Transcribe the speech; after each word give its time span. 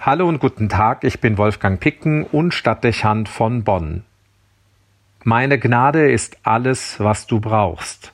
Hallo 0.00 0.28
und 0.28 0.38
guten 0.38 0.68
Tag, 0.68 1.02
ich 1.02 1.20
bin 1.20 1.38
Wolfgang 1.38 1.80
Picken 1.80 2.22
und 2.22 2.54
Stadtdechant 2.54 3.28
von 3.28 3.64
Bonn. 3.64 4.04
Meine 5.24 5.58
Gnade 5.58 6.12
ist 6.12 6.38
alles, 6.44 7.00
was 7.00 7.26
du 7.26 7.40
brauchst. 7.40 8.12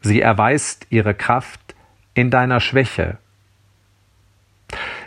Sie 0.00 0.20
erweist 0.20 0.86
ihre 0.90 1.14
Kraft 1.14 1.74
in 2.14 2.30
deiner 2.30 2.60
Schwäche. 2.60 3.18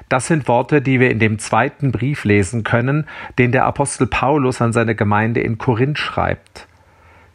Das 0.09 0.27
sind 0.27 0.49
Worte, 0.49 0.81
die 0.81 0.99
wir 0.99 1.11
in 1.11 1.19
dem 1.19 1.39
zweiten 1.39 1.93
Brief 1.93 2.25
lesen 2.25 2.65
können, 2.65 3.07
den 3.37 3.53
der 3.53 3.63
Apostel 3.63 4.05
Paulus 4.05 4.61
an 4.61 4.73
seine 4.73 4.95
Gemeinde 4.95 5.39
in 5.39 5.57
Korinth 5.57 5.97
schreibt. 5.97 6.67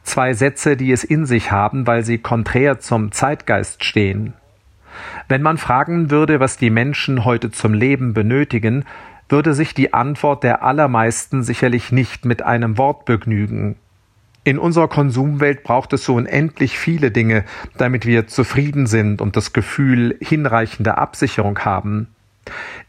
Zwei 0.02 0.34
Sätze, 0.34 0.76
die 0.76 0.92
es 0.92 1.02
in 1.02 1.24
sich 1.24 1.50
haben, 1.50 1.86
weil 1.86 2.04
sie 2.04 2.18
konträr 2.18 2.78
zum 2.78 3.10
Zeitgeist 3.10 3.84
stehen. 3.84 4.34
Wenn 5.28 5.42
man 5.42 5.58
fragen 5.58 6.10
würde, 6.10 6.40
was 6.40 6.56
die 6.56 6.70
Menschen 6.70 7.24
heute 7.24 7.50
zum 7.50 7.74
Leben 7.74 8.14
benötigen, 8.14 8.84
würde 9.28 9.54
sich 9.54 9.74
die 9.74 9.92
Antwort 9.92 10.44
der 10.44 10.62
allermeisten 10.62 11.42
sicherlich 11.42 11.92
nicht 11.92 12.24
mit 12.24 12.42
einem 12.42 12.78
Wort 12.78 13.04
begnügen. 13.04 13.76
In 14.44 14.58
unserer 14.60 14.86
Konsumwelt 14.86 15.64
braucht 15.64 15.92
es 15.92 16.04
so 16.04 16.14
unendlich 16.14 16.78
viele 16.78 17.10
Dinge, 17.10 17.44
damit 17.76 18.06
wir 18.06 18.28
zufrieden 18.28 18.86
sind 18.86 19.20
und 19.20 19.36
das 19.36 19.52
Gefühl 19.52 20.16
hinreichender 20.20 20.98
Absicherung 20.98 21.58
haben. 21.60 22.06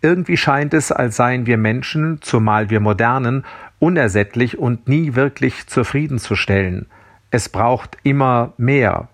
Irgendwie 0.04 0.38
scheint 0.38 0.76
es, 0.76 0.92
als 0.92 1.16
seien 1.16 1.48
wir 1.48 1.58
Menschen, 1.58 2.20
zumal 2.22 2.70
wir 2.70 2.80
Modernen, 2.80 3.44
unersättlich 3.80 4.60
und 4.60 4.88
nie 4.88 5.16
wirklich 5.16 5.66
zufriedenzustellen. 5.66 6.86
Es 7.32 7.50
braucht 7.50 7.98
immer 8.04 8.54
mehr. 8.58 9.10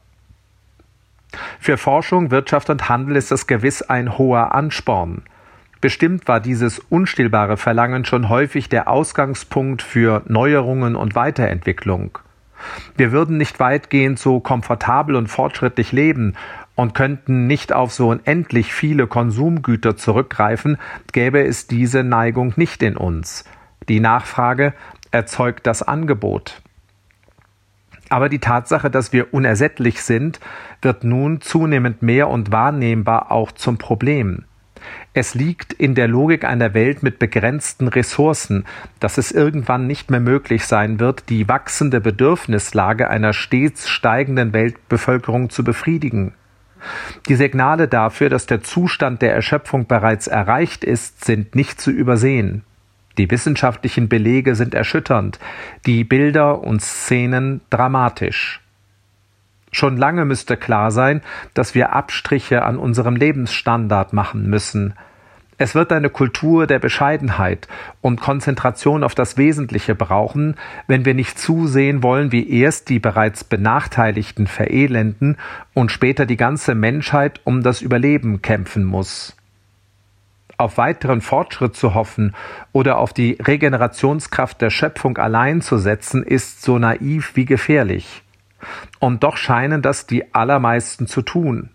Für 1.59 1.77
Forschung, 1.77 2.31
Wirtschaft 2.31 2.69
und 2.69 2.89
Handel 2.89 3.15
ist 3.15 3.31
das 3.31 3.47
gewiss 3.47 3.81
ein 3.81 4.17
hoher 4.17 4.53
Ansporn. 4.53 5.23
Bestimmt 5.81 6.27
war 6.27 6.39
dieses 6.39 6.79
unstillbare 6.79 7.57
Verlangen 7.57 8.05
schon 8.05 8.29
häufig 8.29 8.69
der 8.69 8.87
Ausgangspunkt 8.87 9.81
für 9.81 10.23
Neuerungen 10.27 10.95
und 10.95 11.15
Weiterentwicklung. 11.15 12.19
Wir 12.95 13.11
würden 13.11 13.37
nicht 13.37 13.59
weitgehend 13.59 14.17
so 14.17 14.39
komfortabel 14.39 15.15
und 15.15 15.27
fortschrittlich 15.27 15.91
leben 15.91 16.35
und 16.75 16.95
könnten 16.95 17.47
nicht 17.47 17.73
auf 17.73 17.91
so 17.91 18.09
unendlich 18.09 18.73
viele 18.73 19.07
Konsumgüter 19.07 19.97
zurückgreifen, 19.97 20.77
gäbe 21.11 21.45
es 21.45 21.67
diese 21.67 22.03
Neigung 22.03 22.53
nicht 22.55 22.81
in 22.81 22.97
uns. 22.97 23.43
Die 23.89 23.99
Nachfrage 23.99 24.73
erzeugt 25.11 25.67
das 25.67 25.83
Angebot. 25.83 26.61
Aber 28.13 28.29
die 28.29 28.37
Tatsache, 28.37 28.91
dass 28.91 29.11
wir 29.11 29.33
unersättlich 29.33 30.03
sind, 30.03 30.39
wird 30.83 31.03
nun 31.03 31.41
zunehmend 31.41 32.03
mehr 32.03 32.29
und 32.29 32.51
wahrnehmbar 32.51 33.31
auch 33.31 33.51
zum 33.51 33.79
Problem. 33.79 34.43
Es 35.15 35.33
liegt 35.33 35.73
in 35.73 35.95
der 35.95 36.07
Logik 36.07 36.45
einer 36.45 36.75
Welt 36.75 37.01
mit 37.01 37.17
begrenzten 37.17 37.87
Ressourcen, 37.87 38.65
dass 38.99 39.17
es 39.17 39.31
irgendwann 39.31 39.87
nicht 39.87 40.11
mehr 40.11 40.19
möglich 40.19 40.65
sein 40.65 40.99
wird, 40.99 41.27
die 41.29 41.49
wachsende 41.49 42.01
Bedürfnislage 42.01 43.09
einer 43.09 43.33
stets 43.33 43.89
steigenden 43.89 44.53
Weltbevölkerung 44.53 45.49
zu 45.49 45.63
befriedigen. 45.63 46.35
Die 47.29 47.35
Signale 47.35 47.87
dafür, 47.87 48.29
dass 48.29 48.45
der 48.45 48.61
Zustand 48.61 49.23
der 49.23 49.33
Erschöpfung 49.33 49.87
bereits 49.87 50.27
erreicht 50.27 50.83
ist, 50.83 51.25
sind 51.25 51.55
nicht 51.55 51.81
zu 51.81 51.89
übersehen. 51.89 52.61
Die 53.17 53.29
wissenschaftlichen 53.29 54.09
Belege 54.09 54.55
sind 54.55 54.73
erschütternd, 54.73 55.39
die 55.85 56.03
Bilder 56.03 56.63
und 56.63 56.81
Szenen 56.81 57.61
dramatisch. 57.69 58.61
Schon 59.71 59.97
lange 59.97 60.25
müsste 60.25 60.57
klar 60.57 60.91
sein, 60.91 61.21
dass 61.53 61.75
wir 61.75 61.93
Abstriche 61.93 62.63
an 62.63 62.77
unserem 62.77 63.15
Lebensstandard 63.15 64.13
machen 64.13 64.49
müssen. 64.49 64.93
Es 65.57 65.75
wird 65.75 65.91
eine 65.91 66.09
Kultur 66.09 66.65
der 66.65 66.79
Bescheidenheit 66.79 67.67
und 68.01 68.19
Konzentration 68.19 69.03
auf 69.03 69.13
das 69.13 69.37
Wesentliche 69.37 69.93
brauchen, 69.93 70.55
wenn 70.87 71.05
wir 71.05 71.13
nicht 71.13 71.37
zusehen 71.37 72.01
wollen, 72.01 72.31
wie 72.31 72.49
erst 72.49 72.89
die 72.89 72.99
bereits 72.99 73.43
Benachteiligten 73.43 74.47
verelenden 74.47 75.37
und 75.73 75.91
später 75.91 76.25
die 76.25 76.37
ganze 76.37 76.73
Menschheit 76.73 77.39
um 77.43 77.61
das 77.61 77.81
Überleben 77.81 78.41
kämpfen 78.41 78.83
muss 78.83 79.35
auf 80.57 80.77
weiteren 80.77 81.21
Fortschritt 81.21 81.75
zu 81.75 81.93
hoffen 81.93 82.35
oder 82.71 82.97
auf 82.97 83.13
die 83.13 83.37
Regenerationskraft 83.41 84.61
der 84.61 84.69
Schöpfung 84.69 85.17
allein 85.17 85.61
zu 85.61 85.77
setzen, 85.77 86.23
ist 86.23 86.61
so 86.61 86.77
naiv 86.77 87.35
wie 87.35 87.45
gefährlich. 87.45 88.23
Und 88.99 89.23
doch 89.23 89.37
scheinen 89.37 89.81
das 89.81 90.07
die 90.07 90.33
allermeisten 90.33 91.07
zu 91.07 91.21
tun. 91.21 91.69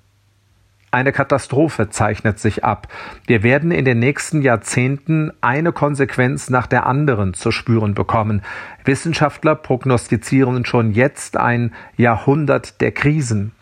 Eine 0.90 1.12
Katastrophe 1.12 1.90
zeichnet 1.90 2.38
sich 2.38 2.64
ab. 2.64 2.88
Wir 3.26 3.42
werden 3.42 3.72
in 3.72 3.84
den 3.84 3.98
nächsten 3.98 4.40
Jahrzehnten 4.40 5.32
eine 5.42 5.72
Konsequenz 5.72 6.48
nach 6.48 6.66
der 6.66 6.86
anderen 6.86 7.34
zu 7.34 7.50
spüren 7.50 7.92
bekommen. 7.92 8.42
Wissenschaftler 8.84 9.54
prognostizieren 9.54 10.64
schon 10.64 10.92
jetzt 10.92 11.36
ein 11.36 11.74
Jahrhundert 11.98 12.80
der 12.80 12.92
Krisen. 12.92 13.52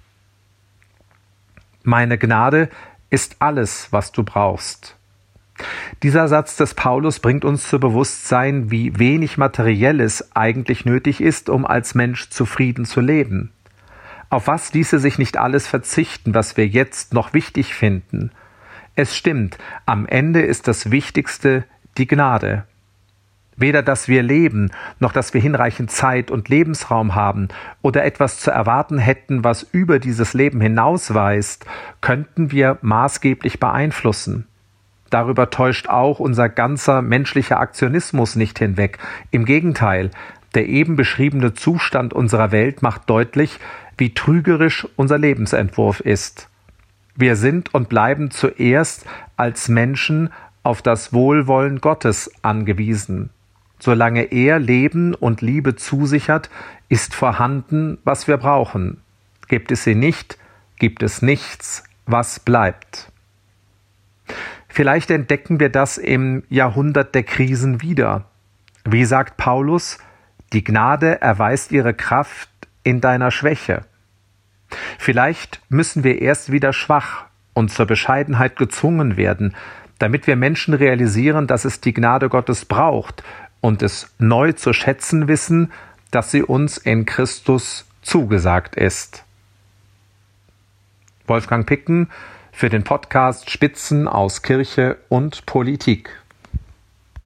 Meine 1.82 2.16
Gnade 2.16 2.68
ist 3.10 3.36
alles, 3.40 3.88
was 3.92 4.12
du 4.12 4.22
brauchst. 4.22 4.96
Dieser 6.02 6.28
Satz 6.28 6.56
des 6.56 6.74
Paulus 6.74 7.20
bringt 7.20 7.44
uns 7.44 7.68
zu 7.68 7.80
Bewusstsein, 7.80 8.70
wie 8.70 8.98
wenig 8.98 9.38
Materielles 9.38 10.36
eigentlich 10.36 10.84
nötig 10.84 11.20
ist, 11.20 11.48
um 11.48 11.64
als 11.64 11.94
Mensch 11.94 12.28
zufrieden 12.28 12.84
zu 12.84 13.00
leben. 13.00 13.52
Auf 14.28 14.48
was 14.48 14.72
ließe 14.72 14.98
sich 14.98 15.18
nicht 15.18 15.36
alles 15.36 15.66
verzichten, 15.66 16.34
was 16.34 16.56
wir 16.56 16.66
jetzt 16.66 17.14
noch 17.14 17.32
wichtig 17.32 17.74
finden? 17.74 18.32
Es 18.94 19.16
stimmt, 19.16 19.58
am 19.84 20.06
Ende 20.06 20.42
ist 20.42 20.68
das 20.68 20.90
Wichtigste 20.90 21.64
die 21.96 22.06
Gnade. 22.06 22.64
Weder 23.56 23.82
dass 23.82 24.08
wir 24.08 24.22
leben, 24.22 24.70
noch 24.98 25.12
dass 25.12 25.32
wir 25.32 25.40
hinreichend 25.40 25.90
Zeit 25.90 26.30
und 26.30 26.48
Lebensraum 26.48 27.14
haben 27.14 27.48
oder 27.80 28.04
etwas 28.04 28.38
zu 28.38 28.50
erwarten 28.50 28.98
hätten, 28.98 29.44
was 29.44 29.62
über 29.62 29.98
dieses 29.98 30.34
Leben 30.34 30.60
hinausweist, 30.60 31.64
könnten 32.02 32.50
wir 32.50 32.78
maßgeblich 32.82 33.58
beeinflussen. 33.58 34.46
Darüber 35.10 35.50
täuscht 35.50 35.88
auch 35.88 36.18
unser 36.18 36.48
ganzer 36.48 37.02
menschlicher 37.02 37.60
Aktionismus 37.60 38.36
nicht 38.36 38.58
hinweg. 38.58 38.98
Im 39.30 39.44
Gegenteil, 39.44 40.10
der 40.54 40.66
eben 40.66 40.96
beschriebene 40.96 41.54
Zustand 41.54 42.12
unserer 42.12 42.50
Welt 42.50 42.82
macht 42.82 43.08
deutlich, 43.08 43.60
wie 43.98 44.14
trügerisch 44.14 44.86
unser 44.96 45.18
Lebensentwurf 45.18 46.00
ist. 46.00 46.48
Wir 47.14 47.36
sind 47.36 47.72
und 47.74 47.88
bleiben 47.88 48.30
zuerst 48.30 49.06
als 49.36 49.68
Menschen 49.68 50.30
auf 50.62 50.82
das 50.82 51.12
Wohlwollen 51.12 51.80
Gottes 51.80 52.30
angewiesen. 52.42 53.30
Solange 53.78 54.24
er 54.24 54.58
Leben 54.58 55.14
und 55.14 55.40
Liebe 55.40 55.76
zusichert, 55.76 56.50
ist 56.88 57.14
vorhanden, 57.14 57.98
was 58.04 58.26
wir 58.26 58.36
brauchen. 58.36 59.00
Gibt 59.48 59.70
es 59.70 59.84
sie 59.84 59.94
nicht, 59.94 60.38
gibt 60.78 61.02
es 61.02 61.22
nichts, 61.22 61.84
was 62.06 62.40
bleibt. 62.40 63.12
Vielleicht 64.76 65.10
entdecken 65.10 65.58
wir 65.58 65.70
das 65.70 65.96
im 65.96 66.42
Jahrhundert 66.50 67.14
der 67.14 67.22
Krisen 67.22 67.80
wieder. 67.80 68.26
Wie 68.84 69.06
sagt 69.06 69.38
Paulus, 69.38 69.96
die 70.52 70.64
Gnade 70.64 71.18
erweist 71.22 71.72
ihre 71.72 71.94
Kraft 71.94 72.50
in 72.82 73.00
deiner 73.00 73.30
Schwäche. 73.30 73.86
Vielleicht 74.98 75.62
müssen 75.70 76.04
wir 76.04 76.20
erst 76.20 76.52
wieder 76.52 76.74
schwach 76.74 77.24
und 77.54 77.70
zur 77.70 77.86
Bescheidenheit 77.86 78.56
gezwungen 78.56 79.16
werden, 79.16 79.54
damit 79.98 80.26
wir 80.26 80.36
Menschen 80.36 80.74
realisieren, 80.74 81.46
dass 81.46 81.64
es 81.64 81.80
die 81.80 81.94
Gnade 81.94 82.28
Gottes 82.28 82.66
braucht 82.66 83.24
und 83.62 83.82
es 83.82 84.14
neu 84.18 84.52
zu 84.52 84.74
schätzen 84.74 85.26
wissen, 85.26 85.72
dass 86.10 86.30
sie 86.30 86.42
uns 86.42 86.76
in 86.76 87.06
Christus 87.06 87.86
zugesagt 88.02 88.76
ist. 88.76 89.24
Wolfgang 91.26 91.66
Picken 91.66 92.10
für 92.56 92.70
den 92.70 92.84
Podcast 92.84 93.50
Spitzen 93.50 94.08
aus 94.08 94.40
Kirche 94.40 94.96
und 95.10 95.44
Politik. 95.44 96.25